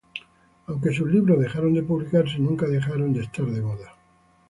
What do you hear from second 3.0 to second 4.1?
de estar de moda".